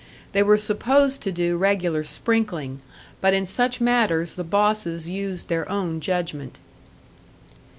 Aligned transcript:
They 0.31 0.41
were 0.41 0.57
supposed 0.57 1.21
to 1.21 1.31
do 1.31 1.57
regular 1.57 2.03
sprinkling, 2.03 2.81
but 3.21 3.35
in 3.35 3.45
such 3.45 3.79
matters 3.79 4.33
the 4.33 4.43
bosses 4.43 5.07
used 5.07 5.47
their 5.47 5.69
own 5.69 5.99
judgment. 5.99 6.57